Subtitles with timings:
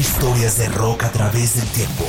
[0.00, 2.06] Historias de rock a través del tiempo.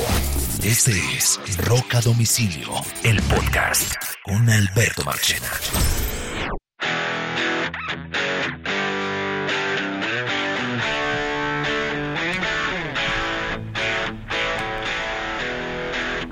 [0.64, 2.70] Este es Rock a Domicilio,
[3.02, 5.50] el podcast con Alberto Marchena.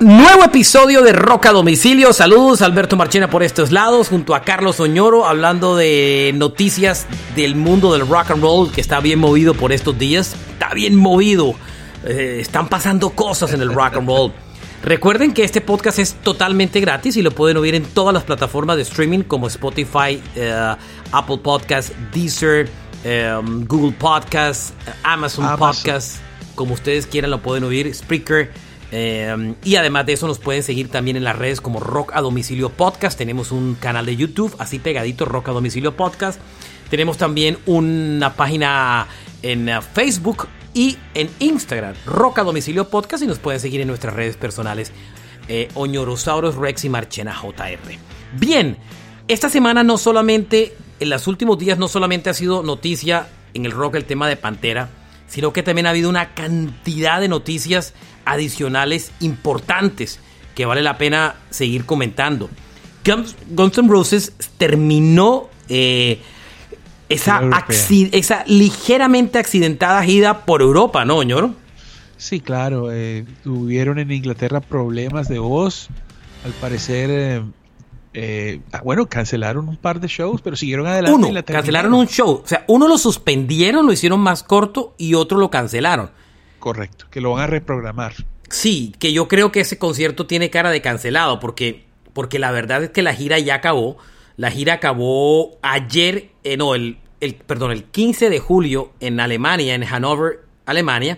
[0.01, 2.11] Nuevo episodio de Rock a Domicilio.
[2.11, 7.05] Saludos, Alberto Marchena por estos lados, junto a Carlos Oñoro, hablando de noticias
[7.35, 10.35] del mundo del rock and roll, que está bien movido por estos días.
[10.53, 11.53] Está bien movido.
[12.03, 14.33] Eh, están pasando cosas en el rock and roll.
[14.83, 18.77] Recuerden que este podcast es totalmente gratis y lo pueden oír en todas las plataformas
[18.77, 20.75] de streaming como Spotify, eh,
[21.11, 22.67] Apple Podcasts, Deezer,
[23.03, 24.73] eh, Google Podcasts,
[25.03, 26.19] Amazon, Amazon, Podcasts.
[26.55, 27.93] Como ustedes quieran lo pueden oír.
[27.93, 28.70] Spreaker.
[28.91, 32.21] Eh, y además de eso nos pueden seguir también en las redes como Rock a
[32.21, 33.17] Domicilio Podcast.
[33.17, 36.39] Tenemos un canal de YouTube, así pegadito, Rock a Domicilio Podcast.
[36.89, 39.07] Tenemos también una página
[39.41, 43.23] en uh, Facebook y en Instagram, Rock a Domicilio Podcast.
[43.23, 44.91] Y nos pueden seguir en nuestras redes personales,
[45.47, 47.79] eh, Oñorosaurus Rex y Marchena JR.
[48.33, 48.77] Bien,
[49.27, 53.71] esta semana no solamente, en los últimos días no solamente ha sido noticia en el
[53.71, 54.89] rock el tema de Pantera,
[55.27, 57.93] sino que también ha habido una cantidad de noticias
[58.25, 60.19] adicionales importantes
[60.55, 62.49] que vale la pena seguir comentando.
[63.03, 63.35] Guns,
[63.77, 66.19] N' Roses terminó eh,
[67.09, 67.41] esa,
[67.89, 71.55] esa, ligeramente accidentada gira por Europa, ¿no, ñoro?
[72.17, 72.91] Sí, claro.
[72.91, 75.89] Eh, tuvieron en Inglaterra problemas de voz.
[76.45, 77.43] Al parecer, eh,
[78.13, 81.17] eh, ah, bueno, cancelaron un par de shows, pero siguieron adelante.
[81.17, 82.41] Uno, la cancelaron un show.
[82.43, 86.11] O sea, uno lo suspendieron, lo hicieron más corto y otro lo cancelaron.
[86.61, 88.13] Correcto, que lo van a reprogramar.
[88.47, 92.83] Sí, que yo creo que ese concierto tiene cara de cancelado, porque, porque la verdad
[92.83, 93.97] es que la gira ya acabó.
[94.37, 99.73] La gira acabó ayer, eh, no, el, el, perdón, el 15 de julio en Alemania,
[99.73, 101.17] en Hannover, Alemania.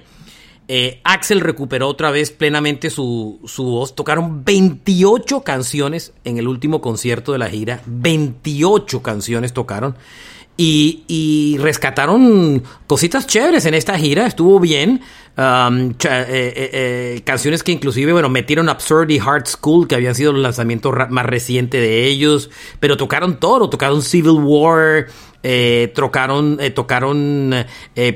[0.69, 3.95] Eh, Axel recuperó otra vez plenamente su, su, voz.
[3.95, 7.81] Tocaron 28 canciones en el último concierto de la gira.
[7.85, 9.97] 28 canciones tocaron.
[10.55, 14.27] Y, y rescataron cositas chéveres en esta gira.
[14.27, 15.01] Estuvo bien.
[15.35, 20.13] Um, eh, eh, eh, canciones que inclusive, bueno, metieron Absurd y Hard School, que habían
[20.13, 25.07] sido los lanzamientos más recientes de ellos, pero tocaron todo, tocaron Civil War,
[25.95, 27.65] tocaron, tocaron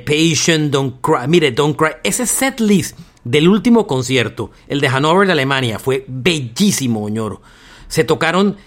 [0.05, 5.25] Patient, Don't Cry, mire, Don't Cry, ese set list del último concierto, el de Hanover
[5.25, 7.41] de Alemania, fue bellísimo, Oñoro.
[7.87, 8.57] Se tocaron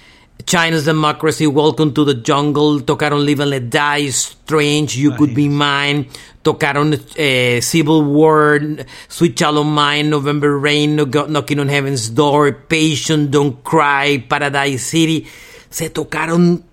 [0.46, 5.48] China's Democracy, Welcome to the Jungle, tocaron Live and Let Die, Strange, You Could Be
[5.48, 6.06] Mine,
[6.44, 8.60] tocaron eh, Civil War,
[9.08, 15.26] Sweet Child Mine, November Rain, Knocking on Heaven's Door, Patient, Don't Cry, Paradise City.
[15.68, 16.64] Se tocaron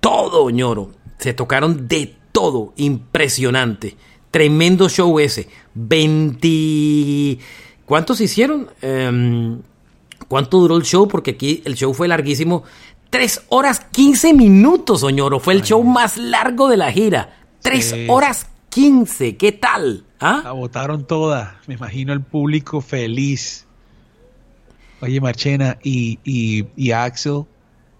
[0.00, 0.90] todo, ñoro.
[1.18, 2.72] Se tocaron de todo.
[2.76, 3.96] Impresionante.
[4.30, 5.48] Tremendo show ese.
[5.74, 7.38] 20...
[7.84, 8.70] ¿Cuántos hicieron?
[8.82, 9.60] Um,
[10.28, 11.06] ¿Cuánto duró el show?
[11.06, 12.64] Porque aquí el show fue larguísimo.
[13.14, 15.38] 3 horas 15 minutos, Oñoro.
[15.38, 17.36] Fue el show más largo de la gira.
[17.62, 18.06] 3 sí.
[18.08, 19.36] horas 15.
[19.36, 20.04] ¿Qué tal?
[20.18, 20.40] ¿Ah?
[20.42, 21.60] La votaron toda.
[21.68, 23.68] Me imagino el público feliz.
[25.00, 27.44] Oye, Marchena, y, y, y Axel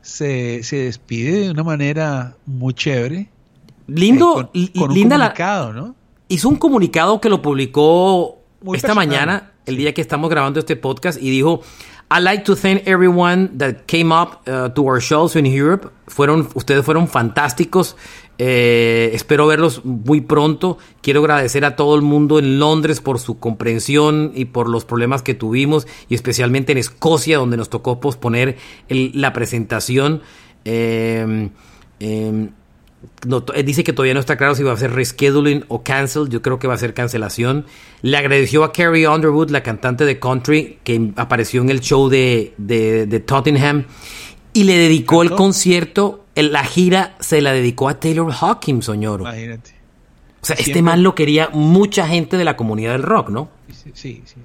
[0.03, 3.29] se, se, despide de una manera muy chévere.
[3.87, 5.95] Lindo, eh, con, con linda un comunicado, la, ¿no?
[6.27, 9.09] Hizo un comunicado que lo publicó Muy esta personal.
[9.09, 11.61] mañana, el día que estamos grabando este podcast, y dijo:
[12.17, 15.93] I'd like to thank everyone that came up uh, to our shows in Europe.
[16.07, 17.97] Fueron, ustedes fueron fantásticos.
[18.39, 20.79] Eh, espero verlos muy pronto.
[21.03, 25.23] Quiero agradecer a todo el mundo en Londres por su comprensión y por los problemas
[25.25, 28.59] que tuvimos, y especialmente en Escocia, donde nos tocó posponer
[28.89, 30.23] el, la presentación.
[30.65, 31.51] Eh,
[31.99, 32.49] eh,
[33.26, 36.28] no, dice que todavía no está claro si va a ser rescheduling o cancel.
[36.28, 37.66] Yo creo que va a ser cancelación.
[38.03, 42.54] Le agradeció a Carrie Underwood, la cantante de country, que apareció en el show de,
[42.59, 43.84] de, de Tottenham.
[44.53, 49.25] Y le dedicó el concierto, la gira se la dedicó a Taylor Hawkins, Soñoro.
[49.25, 49.75] Imagínate.
[50.44, 53.48] O sea, este man lo quería mucha gente de la comunidad del rock, ¿no?
[53.72, 54.36] Sí, sí, sí,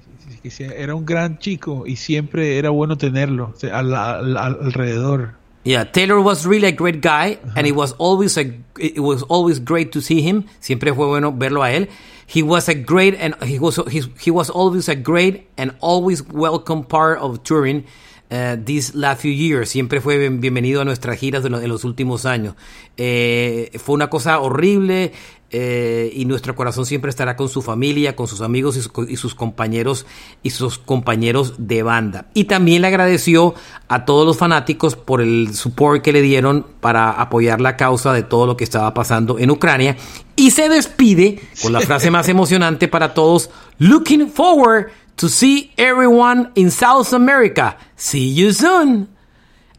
[0.42, 4.36] sí, sí, Era un gran chico y siempre era bueno tenerlo o sea, al, al,
[4.36, 5.34] al, alrededor.
[5.62, 7.56] Yeah, Taylor was really a great guy, uh -huh.
[7.56, 8.44] and it was always a
[8.78, 10.44] it was always great to see him.
[10.60, 11.88] Siempre fue bueno verlo a él.
[12.26, 16.24] He was a great and he was he, he was always a great and always
[16.32, 17.84] welcome part of touring.
[18.30, 19.70] uh, these last few years.
[19.70, 22.54] Siempre fue bienvenido a nuestras giras de, los últimos años.
[22.96, 25.12] Eh, fue una cosa horrible.
[25.52, 30.06] Eh, y nuestro corazón siempre estará con su familia, con sus amigos y, sus compañeros
[30.44, 32.26] y sus compañeros de banda.
[32.34, 33.54] Y también le agradeció
[33.88, 38.22] a todos los fanáticos por el support que le dieron para apoyar la causa de
[38.22, 39.96] todo lo que estaba pasando en Ucrania.
[40.36, 46.50] Y se despide con la frase más emocionante para todos: Looking forward to see everyone
[46.54, 47.76] in South America.
[47.96, 49.08] See you soon.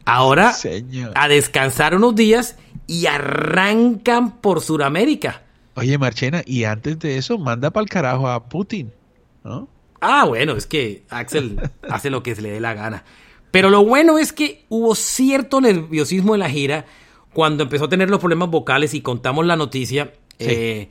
[0.04, 0.52] Ahora
[1.14, 5.42] a descansar unos días y arrancan por Sudamérica.
[5.74, 8.92] Oye, Marchena, y antes de eso, manda para el carajo a Putin,
[9.44, 9.68] ¿no?
[10.00, 13.04] Ah, bueno, es que Axel hace lo que se le dé la gana.
[13.50, 16.86] Pero lo bueno es que hubo cierto nerviosismo en la gira
[17.32, 20.12] cuando empezó a tener los problemas vocales y contamos la noticia.
[20.38, 20.88] Eh,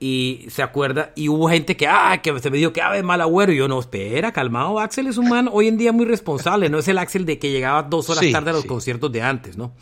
[0.00, 3.20] y se acuerda, y hubo gente que, ah, que se me dijo que ave mal
[3.20, 3.52] agüero.
[3.52, 4.78] Y yo, no, espera, calmado.
[4.78, 6.68] Axel es un man hoy en día muy responsable.
[6.68, 9.56] No es el Axel de que llegaba dos horas tarde a los conciertos de antes,
[9.56, 9.72] ¿no?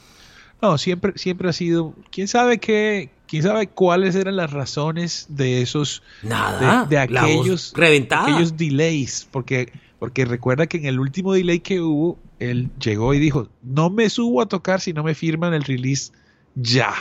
[0.63, 1.95] No, siempre, siempre ha sido.
[2.11, 8.59] ¿Quién sabe qué, quién sabe cuáles eran las razones de esos Nada, de, aquellos aquellos
[8.59, 13.49] delays porque porque recuerda que en el último delay que hubo él llegó y dijo
[13.63, 16.13] no me subo a tocar si no me firman el release
[16.55, 16.93] ya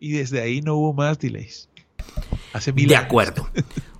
[0.00, 1.68] y desde ahí no hubo más delays.
[2.52, 3.48] Hace mil de acuerdo.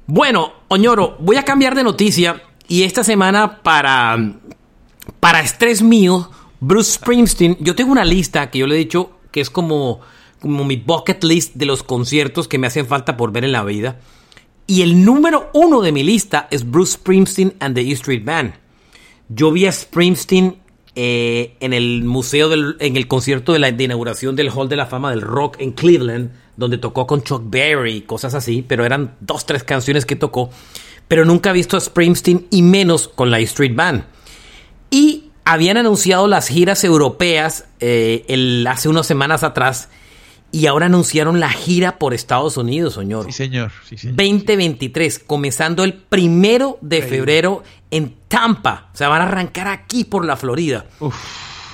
[0.08, 4.19] Bueno Oñoro voy a cambiar de noticia y esta semana para
[5.20, 6.29] para estrés mío
[6.61, 10.00] Bruce Springsteen yo tengo una lista que yo le he dicho que es como
[10.41, 13.64] como mi bucket list de los conciertos que me hacen falta por ver en la
[13.64, 13.99] vida.
[14.67, 18.55] Y el número uno de mi lista es Bruce Springsteen and the E Street Band.
[19.29, 20.58] Yo vi a Springsteen
[20.94, 24.87] eh, en el museo, del, en el concierto de la inauguración del Hall de la
[24.87, 29.47] Fama del Rock en Cleveland, donde tocó con Chuck Berry cosas así, pero eran dos,
[29.47, 30.50] tres canciones que tocó.
[31.06, 34.05] Pero nunca he visto a Springsteen y menos con la E Street Band.
[34.91, 39.88] Y habían anunciado las giras europeas eh, el, hace unas semanas atrás
[40.50, 43.26] y ahora anunciaron la gira por Estados Unidos, señor.
[43.26, 43.72] Sí, señor.
[43.88, 44.16] Sí, señor.
[44.16, 48.90] 2023, comenzando el primero de febrero en Tampa.
[48.93, 50.87] O sea, van a arrancar aquí por la Florida.
[50.98, 51.14] Uf.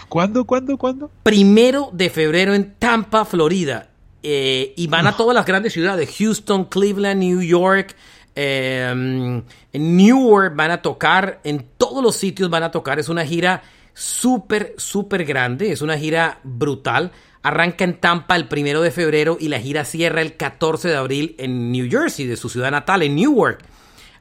[0.08, 1.10] ¿Cuándo, cuándo, cuándo?
[1.22, 3.88] Primero de febrero en Tampa, Florida.
[4.22, 7.96] Eh, y van a todas las grandes ciudades: Houston, Cleveland, New York.
[8.34, 9.42] Em,
[9.72, 12.98] en Newark van a tocar, en todos los sitios van a tocar.
[12.98, 13.62] Es una gira
[13.94, 15.72] súper, súper grande.
[15.72, 17.12] Es una gira brutal.
[17.42, 21.34] Arranca en Tampa el primero de febrero y la gira cierra el 14 de abril
[21.38, 23.64] en New Jersey, de su ciudad natal, en Newark.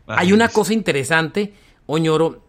[0.07, 1.53] Hay una cosa interesante,
[1.85, 2.43] Oñoro.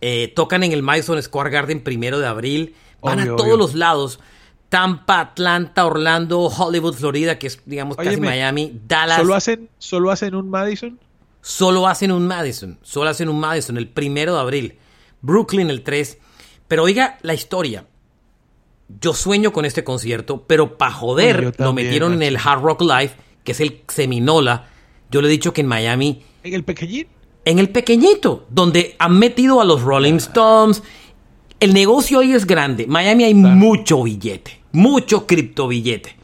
[0.00, 2.74] Eh, tocan en el Madison Square Garden primero de abril.
[3.00, 4.20] Van a todos los lados.
[4.68, 9.18] Tampa, Atlanta, Orlando, Hollywood, Florida, que es, digamos, casi Miami, Dallas.
[9.18, 10.98] ¿Solo hacen, ¿Solo hacen un Madison?
[11.40, 12.78] Solo hacen un Madison.
[12.82, 14.78] Solo hacen un Madison el primero de abril.
[15.22, 16.18] Brooklyn el 3.
[16.68, 17.84] Pero oiga la historia
[19.00, 23.12] yo sueño con este concierto, pero para joder lo metieron en el Hard Rock Live,
[23.44, 24.66] que es el Seminola.
[25.10, 26.22] Yo le he dicho que en Miami.
[26.42, 27.10] ¿En el pequeñito?
[27.44, 30.82] En el pequeñito, donde han metido a los Rolling Stones.
[31.60, 32.86] El negocio ahí es grande.
[32.86, 36.16] Miami hay mucho billete, mucho cripto billete.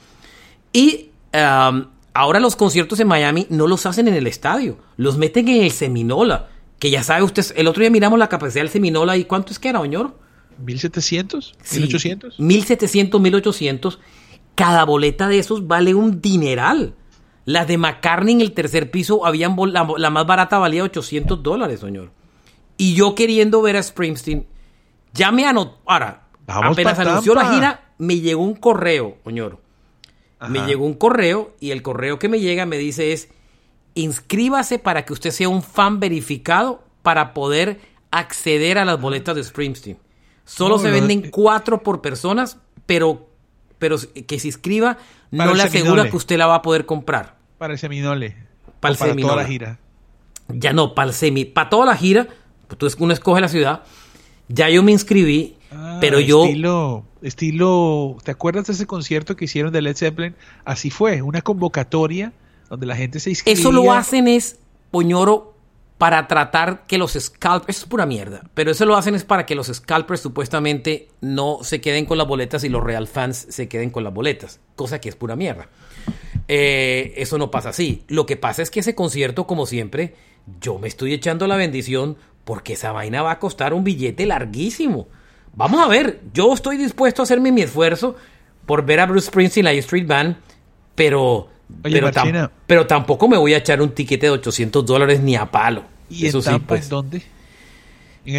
[0.73, 5.49] Y um, ahora los conciertos en Miami no los hacen en el estadio, los meten
[5.49, 6.49] en el Seminola.
[6.79, 9.59] Que ya sabe usted, el otro día miramos la capacidad del Seminola y ¿cuánto es
[9.59, 10.17] que era, señor?
[10.59, 12.39] 1700, 1800.
[12.39, 13.99] 1700, 1800.
[14.55, 16.95] Cada boleta de esos vale un dineral.
[17.45, 22.11] Las de McCartney en el tercer piso, habían la, más barata valía 800 dólares, señor.
[22.77, 24.47] Y yo queriendo ver a Springsteen,
[25.15, 25.79] ya me anotó.
[25.87, 29.59] Ahora, apenas anunció la gira, me llegó un correo, señor.
[30.49, 33.31] Me llegó un correo y el correo que me llega me dice es,
[33.95, 37.81] inscríbase para que usted sea un fan verificado para poder
[38.11, 39.99] acceder a las boletas de Springsteen.
[40.45, 43.31] Solo se venden cuatro por personas, pero,
[43.79, 44.99] pero que se inscriba
[45.31, 47.37] no le asegura que usted la va a poder comprar.
[47.59, 48.37] Para el seminole.
[48.81, 49.79] Para, el para toda la gira.
[50.49, 51.45] Ya no, para el semi.
[51.47, 52.29] Para toda la gira,
[52.79, 53.83] pues uno escoge la ciudad.
[54.49, 56.45] Ya yo me inscribí, ah, pero yo.
[56.45, 58.17] Estilo, estilo.
[58.23, 60.35] ¿Te acuerdas de ese concierto que hicieron de Led Zeppelin?
[60.65, 62.33] Así fue, una convocatoria
[62.69, 63.61] donde la gente se inscribía.
[63.61, 64.59] Eso lo hacen es,
[64.91, 65.55] Poñoro,
[65.99, 69.55] para tratar que los scalpers, es pura mierda, pero eso lo hacen es para que
[69.55, 73.91] los scalpers supuestamente no se queden con las boletas y los real fans se queden
[73.91, 75.69] con las boletas, cosa que es pura mierda.
[76.49, 78.05] Eh, eso no pasa así.
[78.09, 80.15] Lo que pasa es que ese concierto, como siempre,
[80.61, 85.09] yo me estoy echando la bendición porque esa vaina va a costar un billete larguísimo.
[85.55, 88.17] Vamos a ver, yo estoy dispuesto a hacerme mi esfuerzo
[88.67, 90.37] por ver a Bruce Springsteen y la Street Band,
[90.95, 91.49] pero
[92.67, 95.85] pero, tampoco me voy a echar un tiquete de 800 dólares ni a palo.
[96.11, 96.85] ¿Y Eso en Tampa, pues.
[96.85, 97.23] en dónde?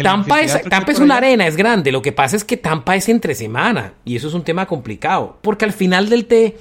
[0.02, 1.92] Tampa es, Tampa es una arena, es grande.
[1.92, 5.38] Lo que pasa es que Tampa es entre semana y eso es un tema complicado.
[5.42, 6.56] Porque al final del té,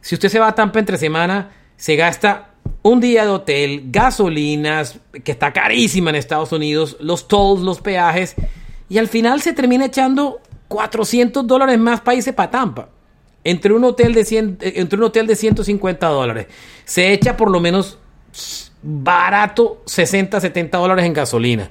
[0.00, 2.51] si usted se va a Tampa entre semana, se gasta
[2.82, 8.34] un día de hotel, gasolinas, que está carísima en Estados Unidos, los tolls, los peajes,
[8.88, 12.88] y al final se termina echando 400 dólares más irse para Tampa.
[13.44, 16.46] Entre un, hotel de 100, eh, entre un hotel de 150 dólares.
[16.84, 17.98] Se echa por lo menos
[18.82, 21.70] barato 60, 70 dólares en gasolina.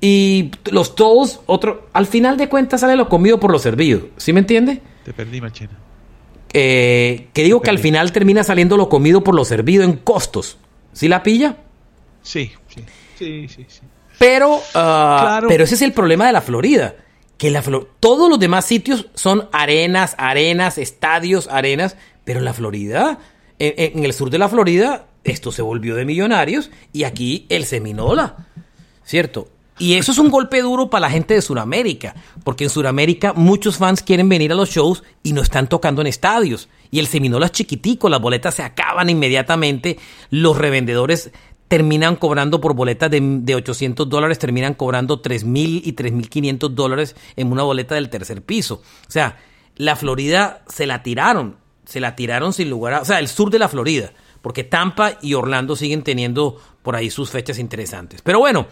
[0.00, 4.08] Y los tolls, otro, al final de cuentas sale lo comido por lo servido.
[4.16, 4.82] ¿Sí me entiende?
[5.04, 5.85] Te perdí, Machina.
[6.58, 10.56] Eh, que digo que al final termina saliendo lo comido por lo servido en costos.
[10.94, 11.58] ¿Sí la pilla?
[12.22, 12.82] Sí, sí,
[13.18, 13.80] sí, sí.
[14.18, 16.94] Pero, ah, pero ese es el problema de la Florida.
[17.36, 17.62] Que la
[18.00, 21.98] todos los demás sitios son arenas, arenas, estadios, arenas.
[22.24, 23.18] Pero en la Florida,
[23.58, 27.66] en, en el sur de la Florida, esto se volvió de millonarios y aquí el
[27.66, 28.46] Seminola.
[29.04, 29.48] ¿Cierto?
[29.78, 32.14] Y eso es un golpe duro para la gente de Sudamérica,
[32.44, 36.06] porque en Sudamérica muchos fans quieren venir a los shows y no están tocando en
[36.06, 36.68] estadios.
[36.90, 39.98] Y el Seminola es chiquitico, las boletas se acaban inmediatamente,
[40.30, 41.30] los revendedores
[41.68, 47.52] terminan cobrando por boletas de, de 800 dólares, terminan cobrando 3.000 y 3.500 dólares en
[47.52, 48.82] una boleta del tercer piso.
[49.06, 49.36] O sea,
[49.76, 53.00] la Florida se la tiraron, se la tiraron sin lugar a...
[53.02, 57.10] O sea, el sur de la Florida, porque Tampa y Orlando siguen teniendo por ahí
[57.10, 58.22] sus fechas interesantes.
[58.22, 58.68] Pero bueno,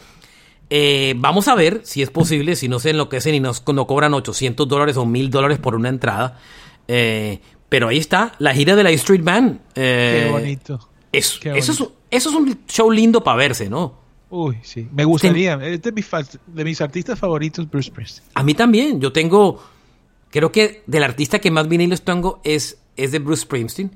[0.76, 4.12] eh, vamos a ver si es posible, si no se enloquecen y no, no cobran
[4.12, 6.40] 800 dólares o 1000 dólares por una entrada.
[6.88, 7.38] Eh,
[7.68, 9.60] pero ahí está, la gira de la Street Band.
[9.76, 10.88] Eh, Qué bonito.
[11.12, 13.94] Eso, Eso, es, un show lindo para verse, ¿no?
[14.30, 14.88] Uy, sí.
[14.92, 15.54] Me gustaría.
[15.64, 16.10] Es de mis,
[16.44, 18.28] de mis artistas favoritos, Bruce Springsteen.
[18.34, 19.00] A mí también.
[19.00, 19.62] Yo tengo.
[20.30, 23.92] Creo que del artista que más vinilos tengo es, es de Bruce Springsteen.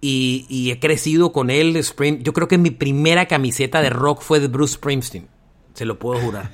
[0.00, 1.80] Y, y, he crecido con él.
[2.20, 5.35] Yo creo que mi primera camiseta de rock fue de Bruce Springsteen
[5.76, 6.50] se lo puedo jurar.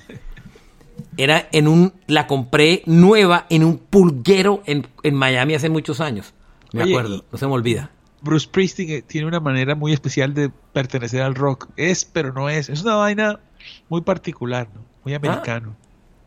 [1.16, 6.34] Era en un, la compré nueva en un pulguero en, Miami hace muchos años.
[6.72, 7.90] Me acuerdo, no se me olvida.
[8.20, 11.68] Bruce Springsteen eh, tiene una manera muy especial de pertenecer al rock.
[11.76, 12.68] Es, pero no es.
[12.68, 13.40] Es una vaina
[13.88, 14.80] muy particular, ¿no?
[15.04, 15.76] Muy americano.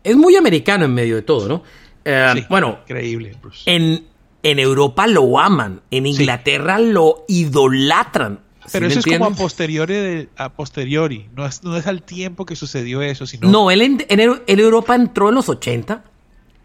[0.04, 1.64] es muy americano en medio de todo, ¿no?
[2.04, 3.36] Eh, bueno, increíble.
[3.66, 4.06] En,
[4.44, 8.40] en Europa lo aman, en Inglaterra lo idolatran.
[8.72, 11.28] Pero eso es como a posteriori, a posteriori.
[11.36, 13.50] No es, no es al tiempo que sucedió eso, sino...
[13.50, 16.04] No, él en, Europa entró en los 80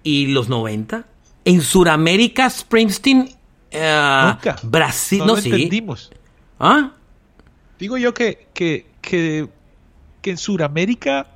[0.03, 1.05] y los 90.
[1.45, 3.31] En Sudamérica, Springsteen...
[3.73, 4.57] Uh, Nunca.
[4.63, 5.51] Brasil, no, sí.
[5.51, 6.11] entendimos.
[6.59, 6.93] ¿Ah?
[7.79, 9.49] Digo yo que, que, que,
[10.21, 11.29] que en Sudamérica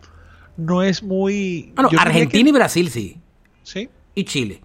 [0.56, 1.72] no es muy...
[1.76, 3.18] Ah, Argentina y Brasil sí.
[3.62, 3.88] Sí.
[4.14, 4.60] Y Chile.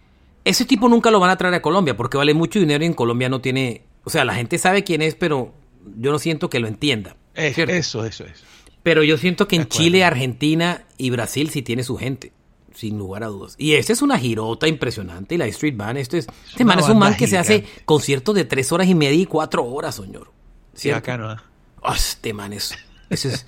[0.45, 2.93] Ese tipo nunca lo van a traer a Colombia porque vale mucho dinero y en
[2.93, 3.83] Colombia no tiene...
[4.03, 5.53] O sea, la gente sabe quién es, pero
[5.97, 7.15] yo no siento que lo entienda.
[7.35, 7.63] eso,
[8.05, 8.43] eso, eso.
[8.83, 12.31] Pero yo siento que en Chile, Argentina y Brasil sí tiene su gente,
[12.73, 13.55] sin lugar a dudas.
[13.57, 15.35] Y esta es una girota impresionante.
[15.35, 18.35] Y la Street Band, esto es, este man es un man que se hace conciertos
[18.35, 20.31] de tres horas y media y cuatro horas, señor.
[20.73, 21.35] Sí, acá no.
[21.81, 22.73] Oh, este man es,
[23.09, 23.45] es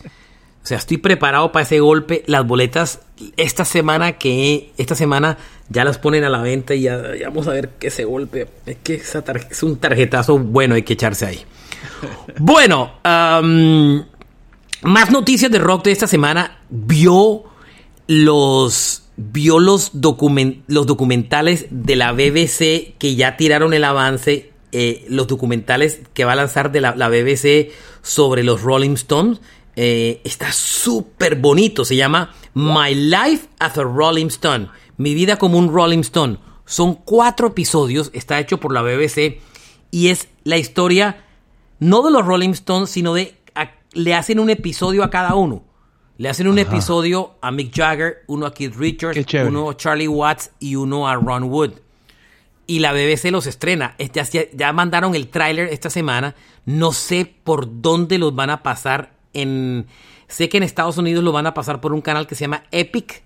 [0.64, 2.24] o sea, estoy preparado para ese golpe.
[2.28, 3.00] Las boletas
[3.36, 5.38] esta semana que esta semana
[5.70, 8.78] ya las ponen a la venta y ya, vamos a ver que ese golpe es
[8.84, 11.40] que es un tarjetazo bueno, hay que echarse ahí.
[12.40, 12.94] Bueno,
[14.82, 16.60] más noticias de rock de esta semana.
[16.70, 17.44] Vio
[18.08, 24.52] los, vio los, los documentales de la BBC que ya tiraron el avance.
[24.74, 27.72] Eh, los documentales que va a lanzar de la, BBC
[28.02, 29.42] sobre los Rolling Stones.
[29.76, 31.86] Eh, está súper bonito.
[31.86, 34.70] Se llama My Life as a Rolling Stone.
[34.98, 36.38] Mi vida como un Rolling Stone.
[36.66, 38.12] Son cuatro episodios.
[38.14, 39.42] Está hecho por la BBC.
[39.92, 41.26] Y es la historia
[41.82, 43.36] no de los Rolling Stones, sino de
[43.94, 45.66] le hacen un episodio a cada uno.
[46.18, 50.52] Le hacen un episodio a Mick Jagger, uno a Keith Richards, uno a Charlie Watts
[50.60, 51.72] y uno a Ron Wood.
[52.68, 53.96] Y la BBC los estrena.
[54.14, 54.24] Ya,
[54.54, 56.36] ya mandaron el tráiler esta semana.
[56.66, 59.14] No sé por dónde los van a pasar.
[59.34, 59.88] En,
[60.28, 62.64] sé que en Estados Unidos lo van a pasar por un canal que se llama
[62.72, 63.24] Epic.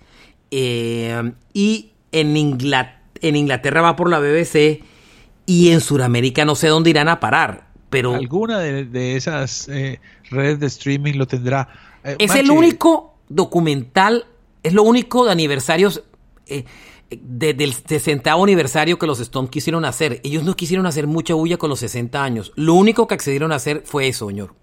[0.50, 4.82] Eh, y en, en Inglaterra va por la BBC.
[5.46, 8.15] Y en Sudamérica no sé dónde irán a parar pero...
[8.15, 10.00] Alguna de, esas eh,
[10.30, 11.70] redes de streaming lo tendrá.
[12.04, 14.25] Eh, es el único documental,
[14.63, 16.04] es lo único de aniversarios...
[16.48, 16.65] Eh,
[17.12, 20.22] del 60 aniversario que los Stones quisieron hacer.
[20.24, 22.51] Ellos no quisieron hacer mucha bulla con los 60 años.
[22.56, 24.56] Lo único que accedieron a hacer fue eso, señor.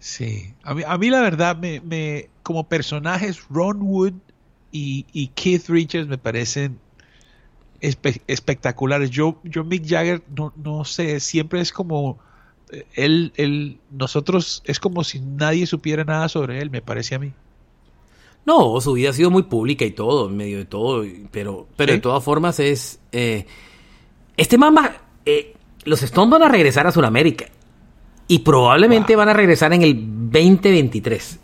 [0.00, 4.14] Sí, a mí, la verdad, me, como personajes, Ron Wood
[4.72, 6.78] y, y Keith Richards me parecen
[7.80, 9.10] espectaculares.
[9.10, 12.18] Yo, yo Mick Jagger, no, no sé, siempre es como
[12.70, 17.18] eh, él, él, nosotros es como si nadie supiera nada sobre él, me parece a
[17.18, 17.32] mí.
[18.44, 21.92] No, su vida ha sido muy pública y todo, en medio de todo, pero, pero
[21.92, 23.00] de todas formas es...
[23.10, 23.44] Eh,
[24.36, 25.54] este mamá, eh,
[25.84, 27.46] los Stones van a regresar a Sudamérica
[28.28, 29.94] y probablemente van a regresar en el
[30.30, 31.40] 2023.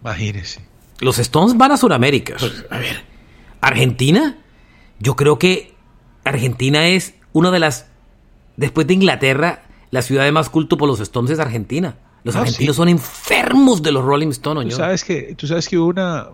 [0.00, 0.60] Imagínese.
[1.00, 2.36] Los Stones van a Sudamérica.
[2.38, 3.04] Pues, a ver,
[3.60, 4.38] Argentina,
[4.98, 5.74] yo creo que
[6.24, 7.86] Argentina es una de las,
[8.56, 11.96] después de Inglaterra, la ciudad de más culto por los Stones es Argentina.
[12.24, 14.70] Los argentinos son enfermos de los Rolling Stones.
[14.70, 16.28] Tú sabes que, tú sabes que hubo una,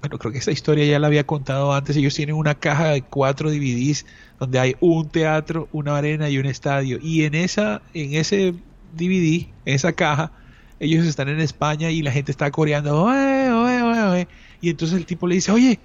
[0.00, 1.96] bueno, creo que esta historia ya la había contado antes.
[1.96, 4.04] Ellos tienen una caja de cuatro DVDs
[4.40, 6.98] donde hay un teatro, una arena y un estadio.
[7.00, 8.54] Y en esa, en ese
[8.96, 10.32] DVD, en esa caja,
[10.80, 14.28] ellos están en España y la gente está coreando, oye, oye, oye,
[14.60, 15.78] y entonces el tipo le dice, oye,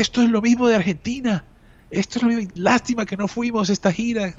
[0.00, 1.44] esto es lo mismo de Argentina.
[1.90, 2.50] Esto es lo mismo.
[2.56, 4.34] Lástima que no fuimos a esta gira.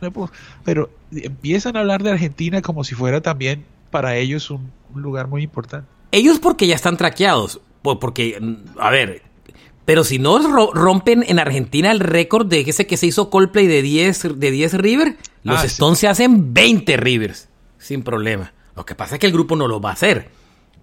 [0.63, 5.43] Pero empiezan a hablar de Argentina como si fuera también para ellos un, lugar muy
[5.43, 5.87] importante.
[6.11, 8.39] Ellos porque ya están traqueados, porque,
[8.79, 9.21] a ver,
[9.85, 10.39] pero si no
[10.73, 14.73] rompen en Argentina el récord de ese que se hizo Coldplay de 10, de 10
[14.75, 18.53] River, los ah, Stones se hacen 20 Rivers, sin problema.
[18.75, 20.29] Lo que pasa es que el grupo no lo va a hacer.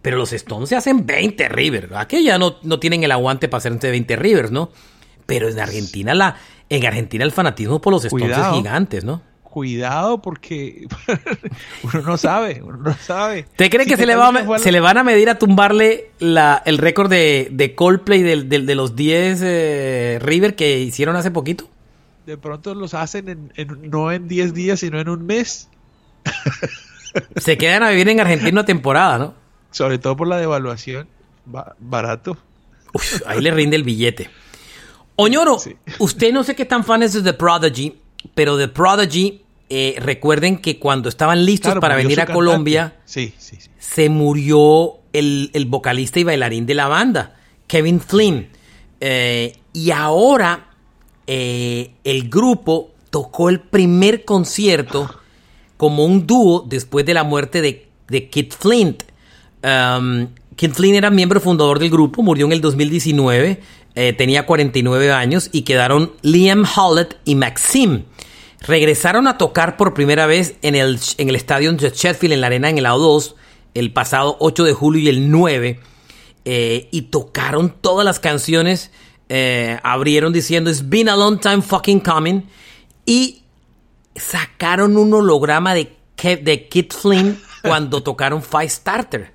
[0.03, 1.93] Pero los Stones se hacen 20 Rivers.
[1.95, 4.71] Aquí ya no, no tienen el aguante para hacerse 20 Rivers, ¿no?
[5.27, 6.37] Pero en Argentina, la,
[6.69, 9.23] en Argentina el fanatismo por los Stones es gigante, ¿no?
[9.53, 10.87] cuidado porque
[11.83, 13.47] uno no sabe, uno no sabe.
[13.55, 16.79] ¿Te cree que se le, va se le van a medir a tumbarle la, el
[16.79, 21.69] récord de, de Coldplay de, de, los 10 eh, River que hicieron hace poquito?
[22.25, 25.69] De pronto los hacen en, no en 10 días, sino en un mes.
[27.37, 29.35] se quedan a vivir en Argentina una temporada, ¿no?
[29.73, 31.09] Sobre todo por la devaluación.
[31.45, 32.39] barato.
[33.27, 34.31] ahí le rinde el billete.
[35.17, 35.59] Oñoro,
[35.99, 37.95] usted no sé qué tan fan es de The Prodigy,
[38.35, 44.95] pero The Prodigy, eh, recuerden que cuando estaban listos para venir a Colombia, se murió
[45.13, 47.37] el, vocalista y bailarín de la banda,
[47.67, 48.49] Kevin Flynn.
[49.01, 50.71] Eh, y ahora
[51.27, 55.11] eh, el grupo tocó el primer concierto
[55.77, 59.03] como un dúo después de la muerte de, de Kid Flint.
[59.63, 63.61] Um, Kid Flynn era miembro fundador del grupo, murió en el 2019,
[64.17, 68.05] tenía 49 años y quedaron Liam Hollett y Maxim.
[68.67, 72.47] Regresaron a tocar por primera vez en el, en el estadio de Sheffield, en la
[72.47, 73.35] arena en el A2,
[73.75, 75.81] el pasado 8 de julio y el 9.
[76.45, 78.93] Eh, y tocaron todas las canciones.
[79.29, 82.43] Eh, abrieron diciendo It's been a long time fucking coming.
[83.05, 83.43] Y
[84.15, 89.33] sacaron un holograma de, de Kid Flynn cuando tocaron Five Starter.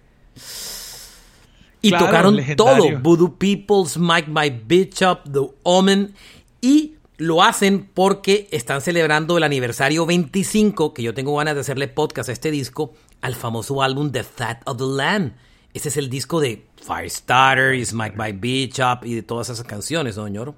[1.82, 3.00] Y tocaron todo.
[3.00, 6.14] Voodoo Peoples, Mike My Bitch Up, The Omen.
[6.62, 11.88] Y lo hacen porque están celebrando el aniversario 25, que yo tengo ganas de hacerle
[11.88, 15.34] podcast a este disco, al famoso álbum The Fat of the Land.
[15.74, 19.66] Ese es el disco de Firestarter, y Smite My Beach Up y de todas esas
[19.66, 20.56] canciones, ¿no, ñoro?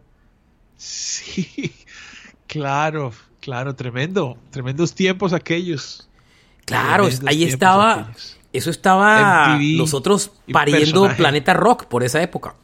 [0.78, 1.74] Sí,
[2.48, 3.12] claro,
[3.42, 4.38] claro, tremendo.
[4.52, 6.08] Tremendos tiempos aquellos.
[6.66, 8.14] Claro, ahí estaba.
[8.52, 12.56] Eso estaba nosotros pariendo Planeta Rock por esa época.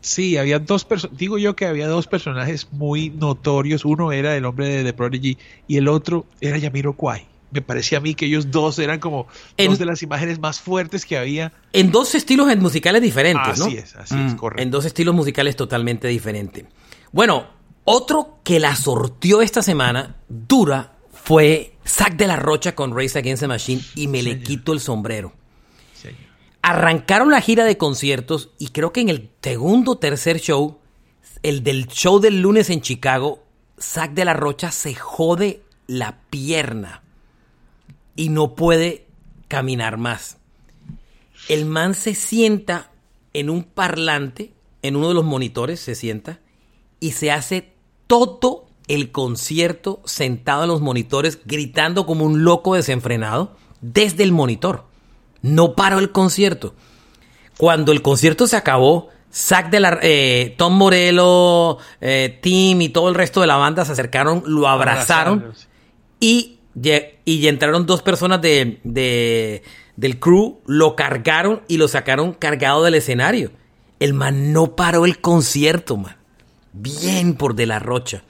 [0.00, 3.84] Sí, había dos digo yo que había dos personajes muy notorios.
[3.84, 5.36] Uno era el hombre de The Prodigy
[5.68, 7.26] y el otro era Yamiro Kwai.
[7.50, 9.26] Me parecía a mí que ellos dos eran como
[9.58, 11.52] dos de las imágenes más fuertes que había.
[11.72, 13.66] En dos estilos musicales diferentes, ¿no?
[13.66, 14.62] Así es, así es, mm, correcto.
[14.62, 16.64] En dos estilos musicales totalmente diferentes.
[17.10, 17.48] Bueno,
[17.84, 20.92] otro que la sortió esta semana dura
[21.30, 24.80] fue Zack de la Rocha con Race Against the Machine y me le quito el
[24.80, 25.32] sombrero.
[26.60, 30.80] Arrancaron la gira de conciertos y creo que en el segundo o tercer show,
[31.44, 33.44] el del show del lunes en Chicago,
[33.78, 37.04] Zack de la Rocha se jode la pierna
[38.16, 39.06] y no puede
[39.46, 40.38] caminar más.
[41.48, 42.90] El man se sienta
[43.34, 46.40] en un parlante, en uno de los monitores se sienta
[46.98, 47.72] y se hace
[48.08, 54.84] todo el concierto sentado en los monitores gritando como un loco desenfrenado desde el monitor.
[55.42, 56.74] No paró el concierto.
[57.56, 63.08] Cuando el concierto se acabó, Zack de la, eh, Tom Morello, eh, Tim y todo
[63.08, 65.52] el resto de la banda se acercaron, lo abrazaron
[66.18, 66.58] y,
[67.24, 69.62] y, entraron dos personas de, de,
[69.94, 73.52] del crew, lo cargaron y lo sacaron cargado del escenario.
[74.00, 76.16] El man no paró el concierto, man.
[76.72, 78.24] Bien por De La Rocha.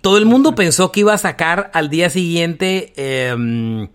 [0.00, 3.88] Todo el mundo pensó que iba a sacar al día siguiente em,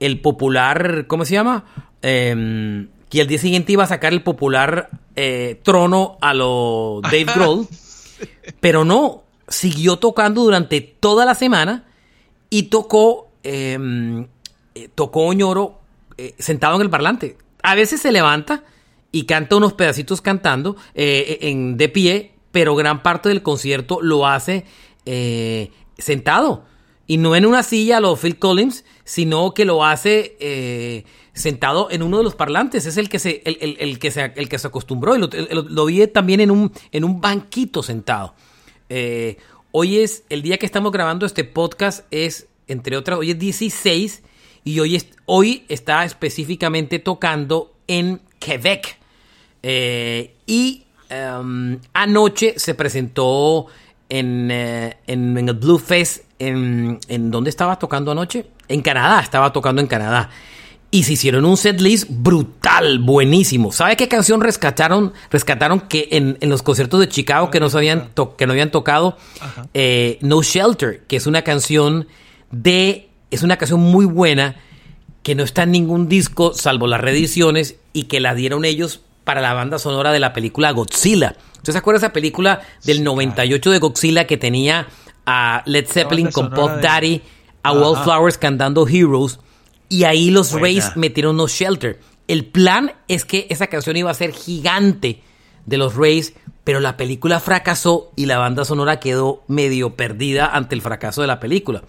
[0.00, 1.64] el popular, ¿cómo se llama?
[2.02, 7.26] Eh, que el día siguiente iba a sacar el popular eh, trono a lo Dave
[7.26, 7.68] Grohl,
[8.60, 11.84] pero no, siguió tocando durante toda la semana
[12.48, 14.28] y tocó, em,
[14.74, 15.78] eh, tocó Oñoro
[16.16, 17.36] eh, sentado en el parlante.
[17.62, 18.64] A veces se levanta
[19.12, 24.64] y canta unos pedacitos cantando en, de pie, pero gran parte del concierto lo hace
[25.06, 26.64] eh, sentado.
[27.06, 31.90] Y no en una silla a los Phil Collins, sino que lo hace eh, sentado
[31.90, 32.86] en uno de los parlantes.
[32.86, 35.16] Es el que se, el, que, se, el que se acostumbró.
[35.16, 38.34] Y lo, vi también en un, en un banquito sentado.
[39.72, 44.22] hoy es el día que estamos grabando este podcast, es entre otras, hoy es 16
[44.64, 48.98] y hoy, hoy está específicamente tocando en Quebec.
[49.62, 53.66] Eh, y em, anoche se presentó
[54.08, 56.24] en, eh, en, el Blue Fest.
[56.38, 58.46] En, ¿En dónde estaba tocando anoche?
[58.68, 60.30] En Canadá, estaba tocando en Canadá.
[60.90, 63.72] Y se hicieron un setlist brutal, buenísimo.
[63.72, 65.14] ¿Sabe qué canción rescataron?
[65.30, 69.16] Rescataron que en, los conciertos de Chicago que no, habían, que no habían tocado
[69.72, 72.08] eh, No Shelter, que es una canción
[72.50, 73.08] de.
[73.30, 74.56] Es una canción muy buena
[75.22, 79.40] que no está en ningún disco salvo las reediciones y que la dieron ellos para
[79.40, 81.36] la banda sonora de la película Godzilla.
[81.56, 84.88] ¿Usted se acuerda de esa película del 98 de Godzilla que tenía
[85.26, 87.22] a Led Zeppelin con Pop Daddy,
[87.62, 89.38] a Wallflowers cantando Heroes
[89.88, 92.00] y ahí los Rays metieron No Shelter?
[92.26, 95.22] El plan es que esa canción iba a ser gigante
[95.66, 100.74] de los Rays, pero la película fracasó y la banda sonora quedó medio perdida ante
[100.74, 101.82] el fracaso de la película.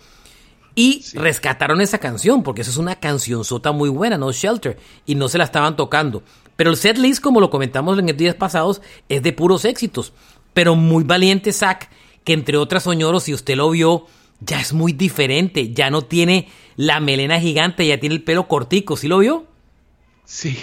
[0.75, 5.15] Y rescataron esa canción, porque eso es una canción sota muy buena, No Shelter, y
[5.15, 6.23] no se la estaban tocando.
[6.55, 10.13] Pero el set list, como lo comentamos en días pasados, es de puros éxitos.
[10.53, 11.89] Pero muy valiente Zack,
[12.23, 14.07] que entre otras soñoros, si usted lo vio,
[14.39, 15.73] ya es muy diferente.
[15.73, 18.97] Ya no tiene la melena gigante, ya tiene el pelo cortico.
[18.97, 19.45] ¿Sí lo vio?
[20.25, 20.57] Sí.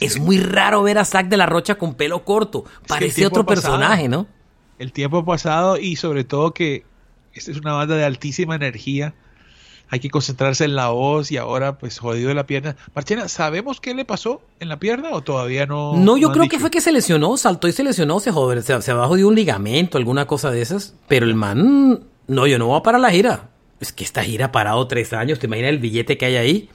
[0.00, 2.64] Es muy raro ver a Zack de la Rocha con pelo corto.
[2.86, 4.26] Parece otro personaje, ¿no?
[4.78, 6.84] El tiempo pasado y sobre todo que
[7.32, 9.14] esta es una banda de altísima energía
[9.94, 12.74] hay que concentrarse en la voz y ahora pues jodido de la pierna.
[12.96, 15.94] Marchena, ¿sabemos qué le pasó en la pierna o todavía no?
[15.94, 18.82] No, yo creo que fue que se lesionó, saltó y se lesionó, se joder, se,
[18.82, 20.96] se jodido un ligamento, alguna cosa de esas.
[21.06, 23.50] Pero el man, no, yo no voy a parar la gira.
[23.78, 26.68] Es que esta gira ha parado tres años, ¿te imaginas el billete que hay ahí?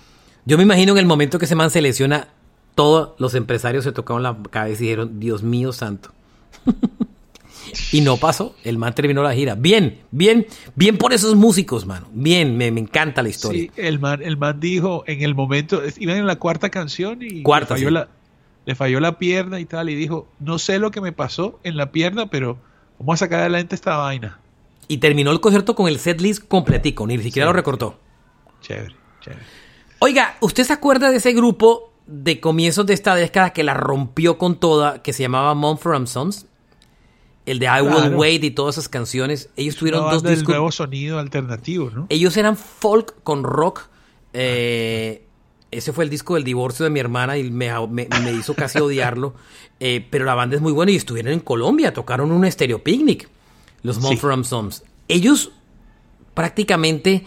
[0.45, 2.29] Yo me imagino en el momento que ese man se lesiona,
[2.73, 6.11] todos los empresarios se tocaron la cabeza y dijeron, Dios mío santo.
[7.91, 9.55] Y no pasó, el man terminó la gira.
[9.55, 12.07] Bien, bien, bien por esos músicos, mano.
[12.11, 13.63] Bien, me, encanta la historia.
[13.63, 17.43] Sí, el man, el man dijo en el momento, iban en la cuarta canción y
[17.43, 18.09] cuarta, le, falló la,
[18.65, 21.77] le falló la pierna y tal, y dijo, no sé lo que me pasó en
[21.77, 22.57] la pierna, pero
[22.99, 24.39] vamos a sacar adelante esta vaina.
[24.87, 27.99] Y terminó el concierto con el setlist completico, ni siquiera lo recortó.
[28.61, 29.43] Chévere, chévere.
[29.99, 34.37] Oiga, ¿usted se acuerda de ese grupo de comienzos de esta década que la rompió
[34.37, 36.47] con toda, que se llamaba Mumford Sons?
[37.49, 39.49] El de I Will Wait y todas esas canciones.
[39.55, 40.49] Ellos tuvieron dos discos.
[40.49, 42.05] nuevo sonido alternativo, ¿no?
[42.09, 43.87] Ellos eran folk con rock.
[44.33, 45.25] Eh,
[45.71, 47.71] ese fue el disco del divorcio de mi hermana y me,
[48.37, 49.33] hizo casi odiarlo.
[49.79, 53.27] Eh, pero la banda es muy buena y estuvieron en Colombia, tocaron un estéreo picnic,
[53.81, 54.83] los Mumford Sons.
[55.07, 55.51] Ellos
[56.35, 57.25] prácticamente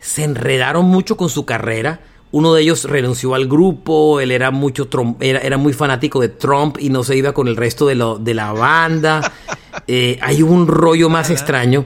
[0.00, 2.00] se enredaron mucho con su carrera
[2.32, 4.88] uno de ellos renunció al grupo, él era mucho
[5.20, 8.18] era, era, muy fanático de Trump y no se iba con el resto de, lo,
[8.18, 9.32] de la banda.
[9.86, 11.84] Eh, hay un rollo más extraño.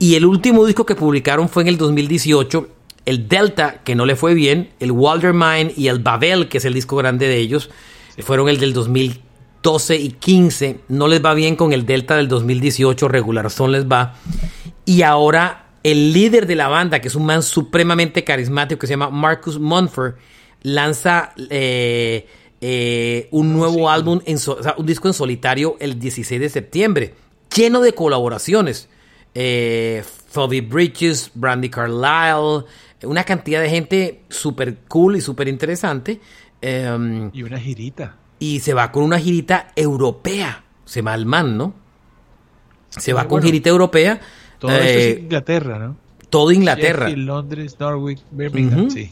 [0.00, 2.68] Y el último disco que publicaron fue en el 2018,
[3.06, 6.64] el Delta, que no le fue bien, el Walter Mine y el Babel, que es
[6.64, 7.70] el disco grande de ellos,
[8.18, 10.80] fueron el del 2012 y 15.
[10.88, 14.14] No les va bien con el Delta del 2018, regular son les va.
[14.84, 18.92] Y ahora el líder de la banda, que es un man supremamente carismático que se
[18.92, 20.14] llama Marcus Munford,
[20.62, 22.26] lanza eh,
[22.60, 24.38] eh, un nuevo álbum, en
[24.76, 27.14] un disco en solitario el 16 de septiembre,
[27.54, 28.88] lleno de colaboraciones.
[29.34, 30.02] Eh,
[30.68, 32.64] Bridges, Brandy Carlisle,
[33.04, 36.20] una cantidad de gente súper cool y súper interesante.
[36.60, 38.16] Em, y una girita.
[38.38, 40.64] Y se va con una girita europea.
[40.84, 41.74] Se va el man, ¿no?
[42.90, 44.20] Se va con girita europea
[44.60, 45.96] todo esto es eh, Inglaterra, ¿no?
[46.28, 47.08] Todo Inglaterra.
[47.08, 49.10] Londres, Norwich, Birmingham, sí.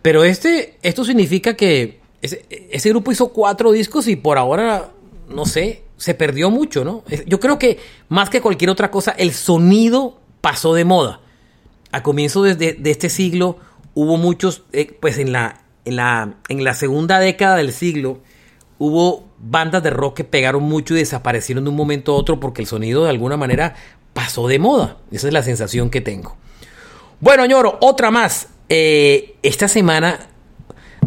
[0.00, 4.90] Pero este, esto significa que ese, grupo hizo cuatro discos y por ahora,
[5.28, 7.04] no sé, se perdió mucho, ¿no?
[7.26, 11.20] Yo creo que más que cualquier otra cosa, el sonido pasó de moda.
[11.92, 13.58] A comienzo de, de este siglo
[13.94, 18.20] hubo muchos, eh, pues en la, en, la, en la segunda década del siglo,
[18.78, 22.62] hubo bandas de rock que pegaron mucho y desaparecieron de un momento a otro porque
[22.62, 23.74] el sonido de alguna manera
[24.12, 24.96] pasó de moda.
[25.10, 26.36] Esa es la sensación que tengo.
[27.20, 28.48] Bueno, ñoro, otra más.
[28.68, 30.18] Eh, esta semana,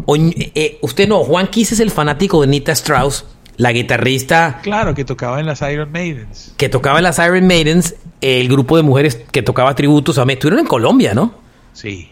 [0.06, 3.24] eh, usted no, Juan Kiss es el fanático de Nita Strauss,
[3.56, 4.60] la guitarrista.
[4.62, 6.54] Claro, que tocaba en las Iron Maidens.
[6.56, 10.22] Que tocaba en las Iron Maidens, el grupo de mujeres que tocaba tributos a.
[10.22, 11.34] Estuvieron en Colombia, ¿no?
[11.72, 12.11] Sí.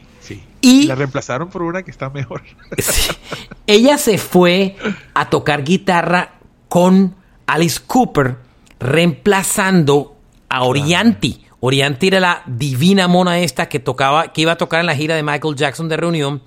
[0.60, 2.42] Y la reemplazaron por una que está mejor.
[3.66, 4.76] ella se fue
[5.14, 6.34] a tocar guitarra
[6.68, 7.14] con
[7.46, 8.36] Alice Cooper,
[8.78, 10.16] reemplazando
[10.48, 11.46] a Orianti.
[11.60, 15.14] Orianti era la divina mona esta que tocaba, que iba a tocar en la gira
[15.14, 16.42] de Michael Jackson de reunión.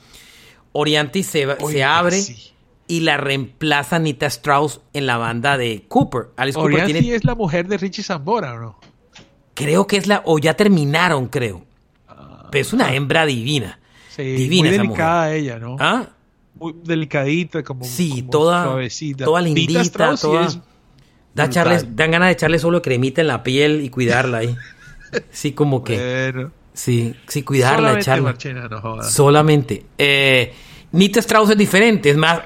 [0.71, 2.19] Orianti se, se abre
[2.87, 6.29] y la reemplaza Nita Strauss en la banda de Cooper.
[6.35, 8.79] Alice Orianti Cooper es la mujer de Richie Zambora, ¿o no?
[9.53, 11.63] Creo que es la, o ya terminaron, creo.
[12.49, 13.79] Pero es una hembra divina.
[14.15, 15.75] Sí, divina muy delicada ella, ¿no?
[15.79, 16.07] ¿Ah?
[16.55, 19.25] Muy delicadita, como, sí, toda, suavecita.
[19.25, 20.47] Toda lindita, toda...
[21.33, 24.55] Da dan ganas de echarle solo cremita en la piel y cuidarla ahí.
[25.31, 26.47] Sí, como que...
[26.73, 28.35] Sí, sí, cuidarla, echarla.
[29.01, 29.85] Solamente.
[29.97, 30.53] Eh,
[30.91, 32.41] Nita Strauss es diferente, es más...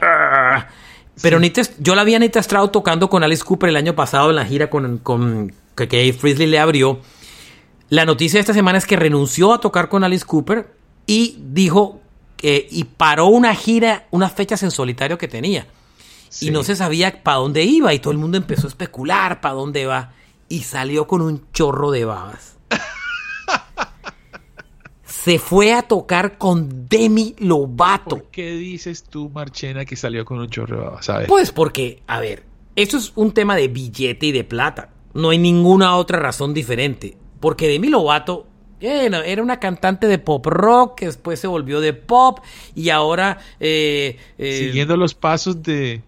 [1.21, 4.29] Pero Nita, yo la vi a Nita Strauss tocando con Alice Cooper el año pasado
[4.29, 7.01] en la gira con, con que Kay Frizzly le abrió.
[7.89, 10.76] La noticia de esta semana es que renunció a tocar con Alice Cooper
[11.07, 12.01] y dijo
[12.35, 15.65] que y paró una gira, unas fechas en solitario que tenía.
[16.41, 19.55] Y no se sabía para dónde iba y todo el mundo empezó a especular para
[19.55, 20.13] dónde va
[20.49, 22.57] y salió con un chorro de babas.
[25.05, 28.17] se fue a tocar con Demi Lovato.
[28.17, 31.09] ¿Por qué dices tú, Marchena, que salió con un chorro de babas?
[31.27, 32.43] Pues porque, a ver,
[32.75, 34.89] eso es un tema de billete y de plata.
[35.13, 37.17] No hay ninguna otra razón diferente.
[37.39, 38.47] Porque Demi Lovato
[38.79, 42.39] era una cantante de pop rock que después se volvió de pop
[42.75, 43.39] y ahora...
[43.59, 46.01] Eh, eh, Siguiendo los pasos de...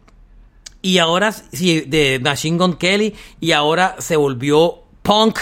[0.82, 5.40] Y ahora, sí, de Machine Gun Kelly y ahora se volvió punk,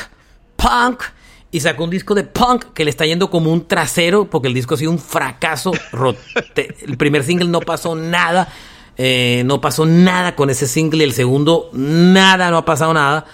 [0.55, 1.03] punk
[1.51, 4.53] y sacó un disco de punk que le está yendo como un trasero porque el
[4.53, 5.73] disco ha sido un fracaso.
[6.55, 8.51] el primer single no pasó nada,
[8.97, 13.25] eh, no pasó nada con ese single el segundo nada, no ha pasado nada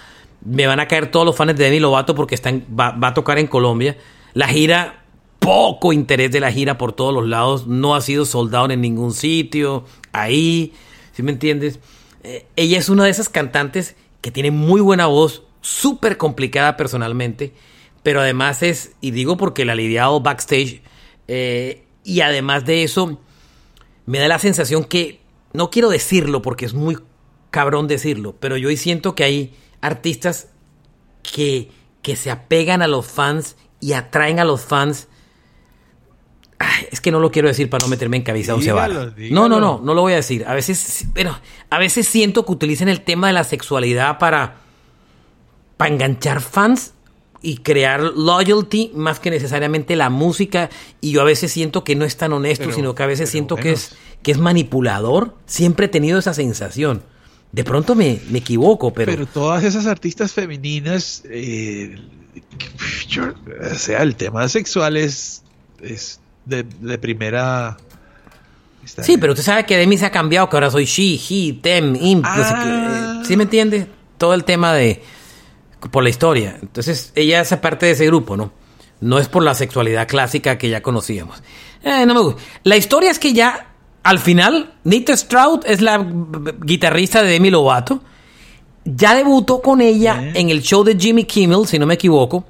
[0.44, 2.38] me van a caer todos los fans de Demi Lovato porque
[2.78, 3.96] va, a tocar en Colombia.
[4.34, 5.04] La gira,
[5.38, 9.12] poco interés de la gira por todos los lados, no ha sido soldado en ningún
[9.12, 10.72] sitio, ahí,
[11.12, 11.80] ¿sí me entiendes?
[12.22, 17.52] Eh, ella es una de esas cantantes que tiene muy buena voz, súper complicada personalmente,
[18.02, 20.82] pero además es, y digo porque la ha lidiado backstage,
[21.28, 23.20] eh, y además de eso,
[24.06, 25.20] me da la sensación que,
[25.52, 26.98] no quiero decirlo porque es muy
[27.50, 29.54] cabrón decirlo, pero yo siento que hay
[29.84, 30.48] artistas
[31.22, 31.70] que,
[32.02, 35.08] que se apegan a los fans y atraen a los fans.
[36.90, 38.88] es que no lo quiero decir para no meterme en cabeza o se va.
[38.88, 40.44] No, no, no, no lo voy a decir.
[40.46, 41.38] A veces, bueno,
[41.70, 44.56] a veces siento que utilizan el tema de la sexualidad para,
[45.76, 46.94] para enganchar fans
[47.42, 50.70] y crear loyalty más que necesariamente la música.
[51.02, 53.56] Y yo a veces siento que no es tan honesto, sino que a veces siento
[53.56, 55.34] que es, que es manipulador.
[55.44, 57.02] Siempre he tenido esa sensación.
[57.54, 59.12] De pronto me, equivoco, pero...
[59.12, 61.96] Pero todas esas artistas femeninas, eh,
[63.16, 65.44] o sea, el tema sexual es,
[65.80, 66.64] es de,
[66.98, 67.76] primera...
[68.84, 71.52] Sí, pero usted sabe que de mí se ha cambiado, que ahora soy she, he,
[71.52, 72.22] them, him.
[72.24, 73.22] Ah.
[73.24, 73.86] ¿Sí me entiende?
[74.18, 75.00] Todo el tema de...
[75.92, 76.58] por la historia.
[76.60, 78.52] Entonces, ella hace parte de ese grupo, ¿no?
[79.00, 81.40] No es por la sexualidad clásica que ya conocíamos.
[81.84, 82.42] Eh, no me gusta.
[82.64, 83.73] La historia es que ya
[84.04, 86.06] al final, Nita Stroud es la
[86.60, 88.02] guitarrista de Demi Lovato.
[88.84, 92.44] Ya debutó con ella en el show de Jimmy Kimmel, si no me equivoco,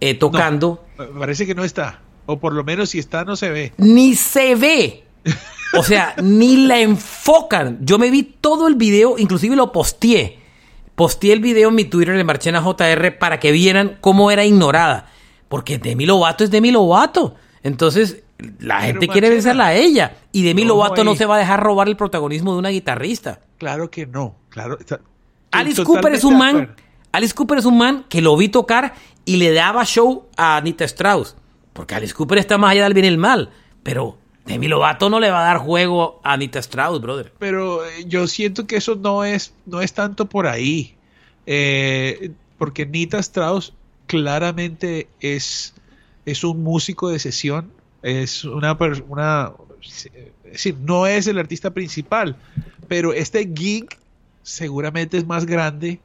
[0.00, 0.82] eh, tocando.
[1.18, 2.00] parece que no está.
[2.24, 3.74] O por lo menos si está, no se ve.
[3.76, 5.04] Ni se ve.
[5.76, 7.80] O sea, ni la enfocan.
[7.82, 10.38] Yo me vi todo el video, inclusive lo posteé.
[10.94, 15.10] Posteé el video en mi Twitter de Marchena JR para que vieran cómo era ignorada.
[15.50, 17.34] Porque Demi Lovato es Demi Lovato.
[17.62, 18.23] Entonces,
[18.58, 20.16] la gente quiere besarla a ella.
[20.32, 23.40] Y Demi Lovato no se va a dejar robar el protagonismo de una guitarrista.
[23.58, 24.36] Claro que no.
[24.48, 24.78] Claro.
[25.50, 26.74] Alice Cooper es un man.
[27.12, 28.94] Alice Cooper es un man que lo vi tocar
[29.24, 31.36] y le daba show a Anita Strauss.
[31.72, 33.50] Porque Alice Cooper está más allá del bien y el mal.
[33.82, 37.32] Pero Demi Lovato no le va a dar juego a Anita Strauss, brother.
[37.38, 40.96] Pero eh, yo siento que eso no es, no es tanto por ahí.
[41.46, 43.74] Eh, porque Anita Strauss
[44.06, 45.74] claramente es,
[46.26, 47.70] es un músico de sesión
[48.04, 48.76] es una,
[49.08, 50.10] una es
[50.44, 52.36] decir, no es el artista principal,
[52.86, 53.86] pero este gig
[54.42, 56.00] seguramente es más grande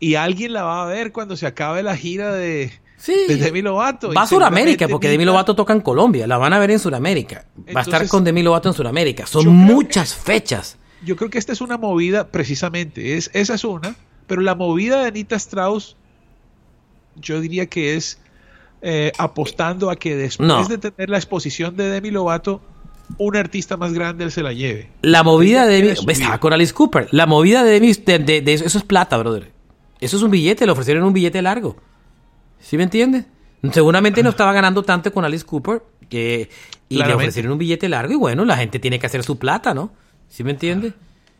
[0.00, 2.72] y alguien la va a ver cuando se acabe la gira de,
[3.06, 4.12] Demi Lovato.
[4.12, 7.46] Va a Sudamérica, porque Demi Lovato toca en Colombia, la van a ver en Sudamérica.
[7.74, 9.26] Va a estar con Demi Lovato en Sudamérica.
[9.26, 10.78] Son muchas fechas.
[11.04, 13.94] Yo creo que esta es una movida, precisamente, es, esa es una,
[14.26, 15.96] pero la movida de Anita Strauss,
[17.14, 18.18] yo diría que es
[18.82, 22.60] eh, apostando a que después de tener la exposición de Demi Lovato,
[23.18, 24.90] un artista más grande se la lleve.
[25.02, 26.12] La movida de Demi.
[26.12, 27.08] Estaba con Alice Cooper.
[27.12, 27.92] La movida de Demi.
[27.92, 29.52] De, eso, es plata, brother.
[30.00, 30.66] Eso es un billete.
[30.66, 31.76] Le ofrecieron un billete largo.
[32.60, 33.26] ¿Sí me entiendes?
[33.72, 35.82] Seguramente no estaba ganando tanto con Alice Cooper.
[36.08, 36.48] Que,
[36.88, 39.74] y le ofrecieron un billete largo y bueno, la gente tiene que hacer su plata,
[39.74, 39.92] ¿no?
[40.28, 40.92] ¿Sí me entiende?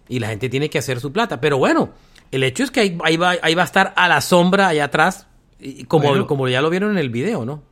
[0.09, 1.41] Y la gente tiene que hacer su plata.
[1.41, 1.91] Pero bueno,
[2.33, 4.85] el hecho es que ahí, ahí va, ahí va a estar a la sombra allá
[4.85, 6.27] atrás, y como, Bueno.
[6.27, 7.63] como ya lo vieron en el video, ¿no?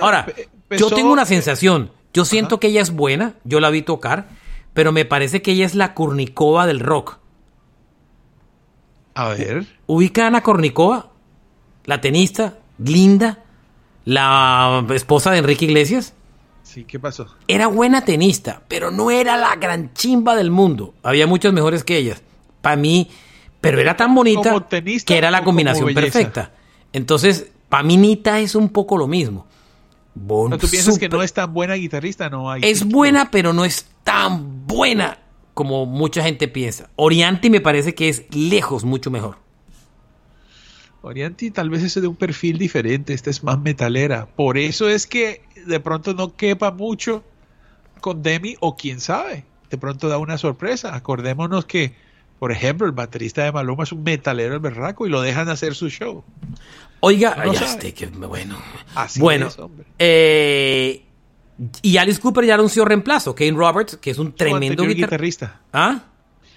[0.00, 0.26] Ahora,
[0.70, 1.90] yo tengo una sensación.
[2.12, 4.28] Yo siento que ella es buena, yo la vi tocar,
[4.72, 7.18] pero me parece que ella es la Kurnikova del rock.
[9.14, 9.66] A ver.
[9.86, 11.10] Ubica a Ana Kornikova,
[11.84, 13.44] la tenista, linda,
[14.04, 16.14] la esposa de Enrique Iglesias.
[16.62, 17.28] Sí, ¿qué pasó?
[17.46, 20.94] Era buena tenista, pero no era la gran chimba del mundo.
[21.02, 22.22] Había muchas mejores que ellas.
[22.60, 23.10] Para mí,
[23.60, 26.52] pero era tan bonita ¿Como tenista que era la combinación perfecta.
[26.94, 29.46] Entonces, para mí Nita es un poco lo mismo.
[30.14, 32.30] Bon- ¿No tú piensas que no es tan buena guitarrista?
[32.30, 32.62] No hay.
[32.64, 35.18] es buena, pero no es tan buena
[35.54, 36.88] como mucha gente piensa.
[36.96, 39.36] Orianti me parece que es lejos mucho mejor.
[41.02, 44.26] Orianti tal vez es de un perfil diferente, esta es más metalera.
[44.26, 47.22] Por eso es que de pronto no quepa mucho
[48.00, 50.94] con Demi o quién sabe, de pronto da una sorpresa.
[50.94, 51.94] Acordémonos que,
[52.44, 55.74] por ejemplo, el baterista de Maluma es un metalero el berraco y lo dejan hacer
[55.74, 56.22] su show.
[57.00, 58.58] Oiga, No ya este, que bueno.
[58.94, 59.86] Así bueno, es, hombre.
[59.98, 61.06] eh,
[61.80, 63.34] y Alice Cooper ya anunció reemplazo.
[63.34, 65.46] Kane Roberts, que es un tremendo anterior guitarrista.
[65.46, 65.60] guitarrista.
[65.72, 66.04] ¿Ah?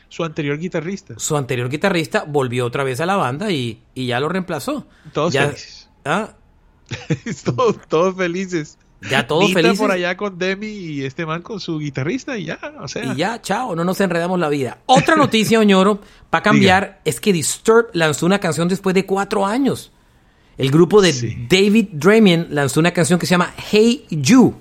[0.10, 1.13] Su anterior guitarrista.
[1.15, 4.88] Su anterior guitarrista volvió otra vez a la banda y, y ya lo reemplazó.
[5.13, 5.88] Todos ya, felices.
[6.04, 6.34] ¿ah?
[7.45, 8.78] todos, todos felices.
[9.10, 9.78] Ya todos felices.
[9.78, 13.14] por allá con Demi y este man con su guitarrista y ya, o sea.
[13.14, 14.80] Y ya, chao, no nos enredamos la vida.
[14.88, 19.92] Otra noticia, Oñoro, para cambiar, es que Disturbed lanzó una canción después de cuatro años.
[20.58, 21.46] El grupo de Sí.
[21.48, 24.56] David Dramian lanzó una canción que se llama Hey You.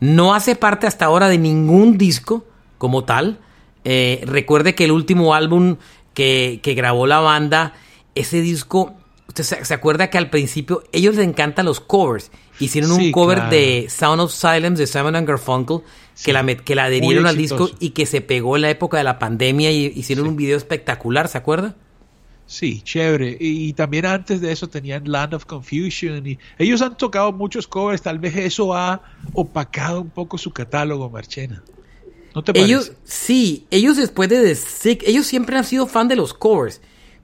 [0.00, 2.44] No hace parte hasta ahora de ningún disco
[2.76, 3.38] como tal.
[3.84, 5.76] Eh, recuerde que el último álbum
[6.12, 7.72] que, que grabó la banda,
[8.14, 8.94] ese disco,
[9.28, 12.30] usted se, se acuerda que al principio ellos les encantan los covers.
[12.60, 13.50] Hicieron un Sí, cover claro.
[13.52, 15.80] de Sound of Silence de Simon and Garfunkel
[16.24, 19.04] que, la, que la adherieron al disco y que se pegó en la época de
[19.04, 21.76] la pandemia y hicieron un video espectacular, ¿se acuerda?
[22.46, 23.36] Sí, chévere.
[23.38, 26.26] Y, y también antes de eso tenían Land of Confusion.
[26.26, 28.00] Y ellos han tocado muchos covers.
[28.02, 29.02] Tal vez eso ha
[29.34, 31.62] opacado un poco su catálogo, Marchena.
[32.34, 32.66] ¿No te parece?
[32.66, 36.80] Ellos, sí, ellos después de The Sick, ellos siempre han sido fan de los covers,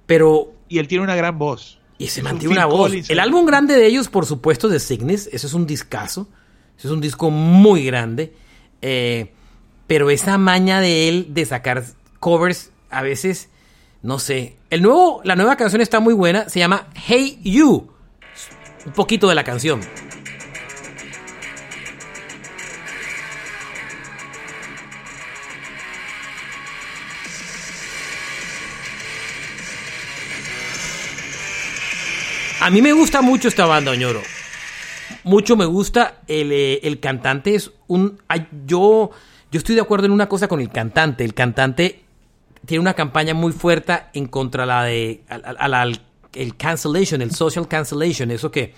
[0.06, 1.78] pero Y él tiene una gran voz.
[1.98, 2.88] Y se Es un mantiene una voz.
[2.88, 6.28] Collins, el álbum grande de ellos, por supuesto, de Cygnus, eso es un discazo,
[6.76, 8.34] eso es un disco muy grande,
[8.82, 9.32] eh,
[9.86, 11.84] pero esa maña de él de sacar
[12.20, 13.48] covers, a veces,
[14.02, 14.56] no sé.
[14.70, 17.90] El nuevo, la nueva canción está muy buena, se llama Hey You.
[18.86, 19.80] Un poquito de la canción.
[32.64, 34.22] A mí me gusta mucho esta banda, Oñoro.
[35.24, 36.22] Mucho me gusta.
[36.26, 38.18] El, eh, el cantante es un.
[38.28, 39.10] ay, yo,
[39.52, 41.24] yo estoy de acuerdo en una cosa con el cantante.
[41.24, 42.02] El cantante
[42.66, 45.22] tiene una campaña muy fuerte en contra la de.
[45.28, 46.00] a- a- a la- al-
[46.32, 48.74] el cancellation, el social cancellation, eso que,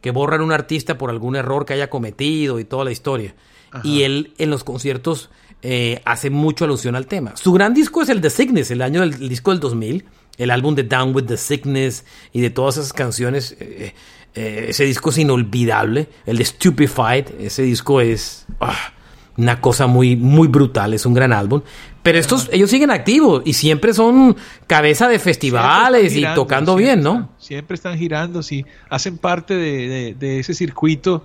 [0.00, 3.34] que borran un artista por algún error que haya cometido y toda la historia.
[3.82, 5.30] Y él en los conciertos
[5.62, 7.34] eh, hace mucho alusión al tema.
[7.36, 10.04] Su gran disco es el The Sickness, el año del el disco del 2000,
[10.38, 13.56] el álbum de Down with the Sickness y de todas esas canciones.
[13.60, 13.94] eh,
[14.36, 16.08] eh, ese disco es inolvidable.
[16.26, 18.92] El de Stupefied, ese disco es ah,
[19.36, 21.62] una cosa muy, muy brutal, es un gran álbum.
[22.02, 27.30] Pero estos, ellos siguen activos y siempre son cabeza de festivales y tocando bien, ¿no?
[27.38, 28.64] siempre están girando, sí.
[28.90, 31.24] Hacen parte de, de- de ese circuito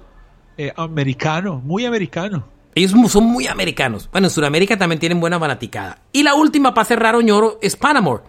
[0.58, 2.48] eh, americano, muy americano.
[2.76, 4.08] Ellos son muy americanos.
[4.12, 6.04] Bueno, en Sudamérica también tienen buena fanaticada.
[6.14, 8.24] Y la última para cerrar, Oñoro, es Paramore.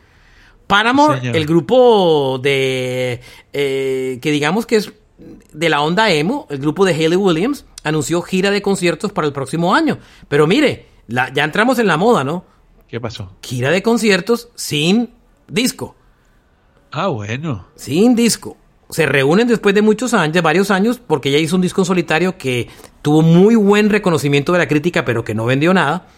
[0.71, 1.37] Paramore, Señor.
[1.37, 3.21] el grupo de.
[3.53, 4.93] eh, que digamos que es
[5.53, 9.33] de la onda emo, el grupo de Haley Williams, anunció gira de conciertos para el
[9.35, 9.99] próximo año.
[10.29, 12.45] Pero mire, la- ya entramos en la moda, ¿no?
[12.89, 13.33] ¿Qué pasó?
[13.43, 15.11] Gira de conciertos sin
[15.47, 15.95] disco.
[16.93, 17.67] Ah, bueno.
[17.77, 18.57] sin disco.
[18.89, 21.85] Se reúnen después de muchos años, de varios años, porque ella hizo un disco en
[21.85, 22.69] solitario que
[23.03, 26.09] tuvo muy buen reconocimiento de la crítica, pero que no vendió nada.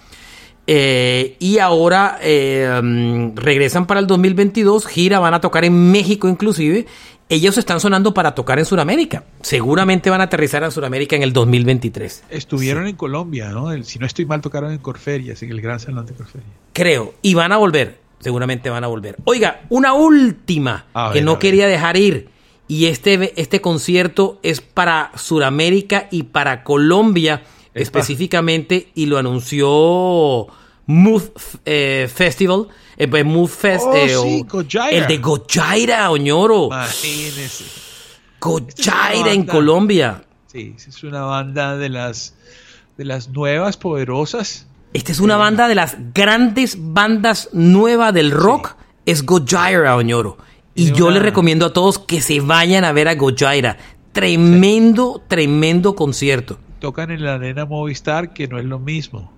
[0.66, 6.28] Eh, y ahora eh, mm, regresan para el 2022, gira, van a tocar en México
[6.28, 6.86] inclusive.
[7.28, 9.24] Ellos están sonando para tocar en Sudamérica.
[9.40, 12.24] Seguramente van a aterrizar en Sudamérica en el 2023.
[12.28, 13.72] Estuvieron en Colombia, ¿no?
[13.72, 16.50] El- si no estoy mal, tocaron en Corferias, en el Gran Salón de Corferias.
[16.74, 17.14] Creo.
[17.22, 17.98] Y van a volver.
[18.20, 19.16] Seguramente van a volver.
[19.24, 21.38] Oiga, una última A que ver, a no ver.
[21.40, 22.28] quería dejar ir.
[22.68, 27.42] Y este, este concierto es para Sudamérica y para Colombia
[27.74, 27.82] Epa.
[27.82, 28.88] específicamente.
[28.94, 30.46] Y lo anunció
[30.86, 31.22] Mood
[31.64, 32.68] eh, Festival.
[32.96, 33.84] eh, Mood Fest.
[33.86, 34.46] Oh, eh, sí.
[34.90, 36.66] El de Gochaira, Oñoro.
[36.66, 37.64] Imagínese.
[38.40, 39.44] Gochaira en.
[39.44, 40.24] Colombia.
[40.46, 42.34] Sí, es una banda de las,
[42.98, 44.66] de las nuevas, poderosas.
[44.92, 48.76] Esta es una banda de las grandes bandas nuevas del rock.
[49.06, 50.36] Es Gojira, Oñoro.
[50.74, 53.78] Y Tiene yo una- les recomiendo a todos que se vayan a ver a Gojira.
[54.12, 56.58] Tremendo, tremendo concierto.
[56.82, 59.32] Tocan en la arena Movistar, que no es lo mismo.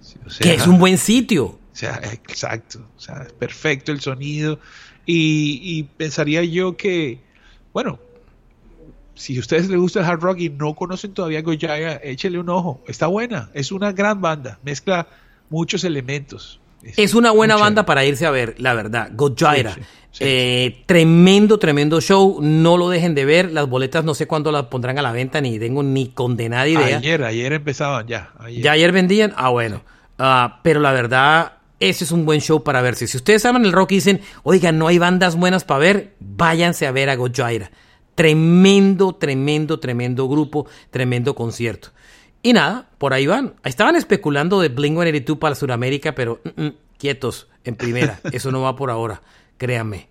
[0.00, 1.44] Sí, o sea, que es un buen sitio.
[1.44, 2.88] O sea, exacto.
[2.96, 4.58] O sea, es perfecto el sonido.
[5.04, 7.20] Y, y pensaría yo que,
[7.74, 7.98] bueno,
[9.14, 12.48] si a ustedes les gusta el hard rock y no conocen todavía Gojira, échele un
[12.48, 12.82] ojo.
[12.86, 13.50] Está buena.
[13.52, 14.58] Es una gran banda.
[14.62, 15.06] Mezcla
[15.50, 16.60] muchos elementos.
[16.96, 17.86] Es una buena banda chévere.
[17.86, 19.10] para irse a ver, la verdad.
[19.12, 19.74] Gojira.
[19.74, 20.24] Sí, sí, sí.
[20.26, 22.38] Eh, tremendo, tremendo show.
[22.40, 23.52] No lo dejen de ver.
[23.52, 26.98] Las boletas no sé cuándo las pondrán a la venta, ni tengo ni condenada idea.
[26.98, 28.32] Ayer, ayer empezaban ya.
[28.38, 28.62] Ayer.
[28.62, 29.32] ¿Ya ayer vendían?
[29.36, 29.82] Ah, bueno.
[30.18, 33.06] Ah, pero la verdad, ese es un buen show para verse.
[33.06, 36.86] Si ustedes aman el rock y dicen, oigan, no hay bandas buenas para ver, váyanse
[36.86, 37.70] a ver a Gojira.
[38.14, 41.88] Tremendo, tremendo, tremendo grupo, tremendo concierto.
[42.42, 43.54] Y nada, por ahí van.
[43.64, 48.20] Estaban especulando de Blink-182 para Sudamérica, pero mm, mm, quietos en primera.
[48.32, 49.22] Eso no va por ahora,
[49.58, 50.08] créanme.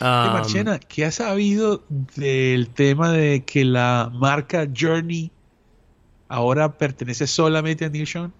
[0.00, 5.30] Ah, Marchena, ¿qué has sabido del tema de que la marca Journey
[6.28, 8.32] ahora pertenece solamente a Neil Sean?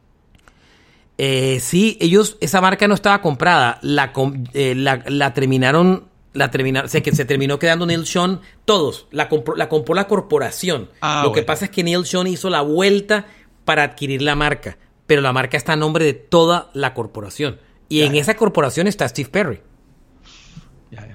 [1.19, 4.13] Eh, sí, ellos, esa marca no estaba comprada, la,
[4.55, 9.07] eh, la, la terminaron, la terminaron, o sea, que se terminó quedando Neil Sean, todos,
[9.11, 10.91] la compró la, compró la corporación.
[11.01, 13.27] Ah, Lo que pasa es que Neil Sean hizo la vuelta
[13.65, 17.59] para adquirir la marca, pero la marca está a nombre de toda la corporación.
[17.89, 19.61] Y en esa corporación está Steve Perry.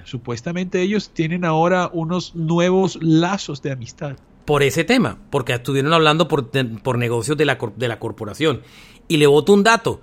[0.04, 4.16] Supuestamente ellos tienen ahora unos nuevos lazos de amistad.
[4.44, 6.50] por ese tema, porque estuvieron hablando por,
[6.82, 8.62] por negocios de la, de la corporación.
[9.08, 10.02] Y le voto un dato.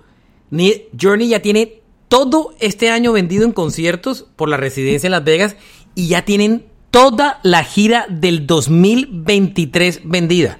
[1.00, 5.56] Journey ya tiene todo este año vendido en conciertos por la residencia en Las Vegas
[5.94, 10.58] y ya tienen toda la gira del 2023 vendida.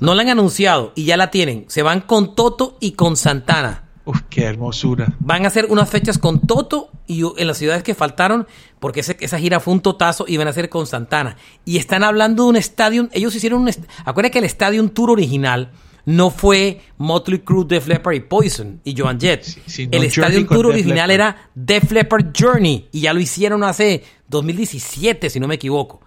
[0.00, 1.64] No la han anunciado y ya la tienen.
[1.68, 3.82] Se van con Toto y con Santana.
[4.04, 5.14] Uf, qué hermosura.
[5.18, 8.46] Van a hacer unas fechas con Toto y en las ciudades que faltaron,
[8.78, 11.36] porque ese- esa gira fue un totazo y van a ser con Santana.
[11.64, 13.08] Y están hablando de un estadio.
[13.12, 13.70] Ellos hicieron un.
[14.04, 15.72] Acuérdate que el Stadium Tour original
[16.06, 19.42] no fue Motley Crue, Def Leppard y Poison y Joan Jett.
[19.42, 25.28] Sí, el Stadium Tour original era Def Leppard Journey y ya lo hicieron hace 2017,
[25.28, 26.00] si no me equivoco.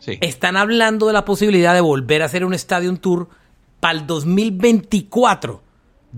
[0.00, 0.18] Sí.
[0.20, 3.28] Están hablando de la posibilidad de volver a hacer un Stadium Tour
[3.78, 5.62] para el 2024.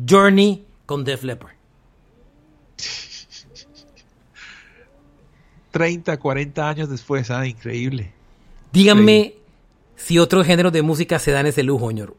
[0.09, 1.55] Journey con Def Leppard.
[5.73, 8.13] 30, 40 años después, ah, increíble.
[8.73, 9.35] Díganme
[9.97, 12.17] si otros géneros de música se dan ese lujo, señor.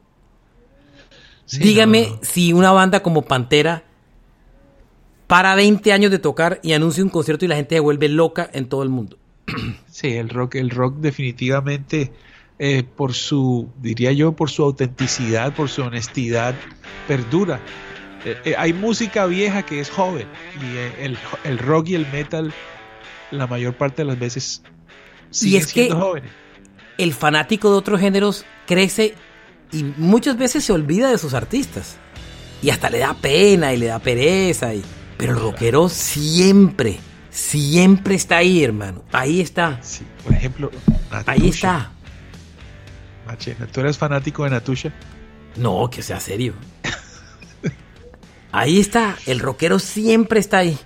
[1.45, 3.83] Sí, Dígame no, si una banda como Pantera
[5.27, 8.49] para 20 años de tocar y anuncia un concierto y la gente se vuelve loca
[8.53, 9.17] en todo el mundo.
[9.95, 12.11] Sí, el rock, el rock definitivamente
[12.59, 16.53] eh, por su, diría yo, por su autenticidad, por su honestidad,
[17.07, 17.61] perdura.
[18.25, 20.27] Eh, eh, hay música vieja que es joven
[20.61, 22.51] y el, el rock y el metal
[23.31, 24.63] la mayor parte de las veces
[25.29, 26.31] siguen es que- siendo jóvenes.
[26.97, 29.15] El fanático de otros géneros crece
[29.71, 31.97] y muchas veces se olvida de sus artistas.
[32.61, 34.73] Y hasta le da pena y le da pereza.
[34.73, 34.83] Y...
[35.17, 36.99] Pero el rockero siempre,
[37.29, 39.03] siempre está ahí, hermano.
[39.11, 39.79] Ahí está.
[39.81, 40.71] Sí, por ejemplo,
[41.11, 41.31] Natusha.
[41.31, 41.91] Ahí está.
[43.25, 44.93] Machena, ¿tú eres fanático de Natusha?
[45.55, 46.53] No, que sea serio.
[48.51, 50.77] Ahí está, el rockero siempre está ahí.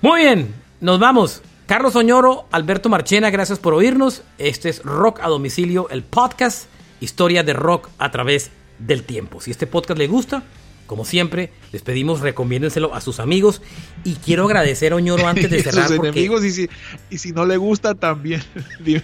[0.00, 1.42] Muy bien, nos vamos.
[1.66, 4.22] Carlos Oñoro, Alberto Marchena, gracias por oírnos.
[4.38, 6.66] Este es Rock a Domicilio, el podcast,
[7.04, 9.40] historia de rock a través del tiempo.
[9.40, 10.42] Si este podcast le gusta,
[10.86, 13.62] como siempre, les pedimos recomiéndenselo a sus amigos.
[14.04, 16.10] Y quiero agradecer a Oñoro antes de cerrar sus porque...
[16.10, 16.68] enemigos y si,
[17.10, 18.42] y si no le gusta también.
[18.80, 19.02] Dime.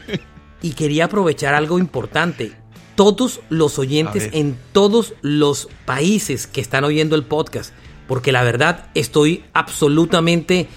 [0.63, 2.53] Y quería aprovechar algo importante.
[2.97, 7.73] Todos los oyentes en todos los países que están oyendo el podcast,
[8.07, 10.69] porque la verdad estoy absolutamente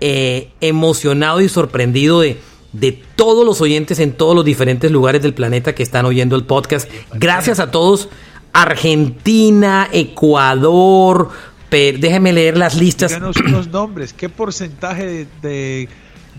[0.00, 2.38] eh, emocionado y sorprendido de,
[2.72, 6.44] de todos los oyentes en todos los diferentes lugares del planeta que están oyendo el
[6.44, 6.88] podcast.
[7.14, 8.08] Gracias a todos.
[8.52, 11.30] Argentina, Ecuador,
[11.68, 13.10] Pe- déjenme leer las listas.
[13.10, 14.12] Díganos unos nombres.
[14.12, 15.88] ¿Qué porcentaje de, de-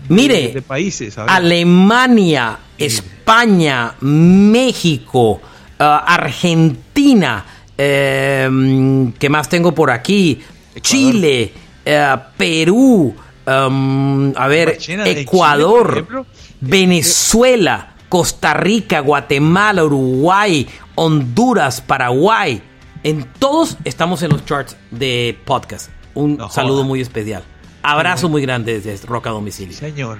[0.08, 1.18] Mire, de, países?
[1.18, 5.40] Alemania, España, México,
[5.78, 7.44] ah, Argentina,
[7.76, 10.40] eh, ¿qué más tengo por aquí?
[10.80, 11.52] Chile,
[11.84, 13.14] eh, Perú,
[13.48, 16.26] um, a ver, Chile, Ecuador, por
[16.60, 22.62] Venezuela, Costa Rica, Guatemala, Uruguay, Honduras, Paraguay.
[23.02, 25.90] En todos estamos en los charts de podcast.
[26.14, 26.86] Un No saludo joda.
[26.88, 27.44] muy especial.
[27.82, 29.76] Abrazo muy grande desde Roca Domicilio.
[29.76, 30.18] Señor,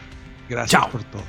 [0.48, 0.90] gracias Chao.
[0.90, 1.22] por todo.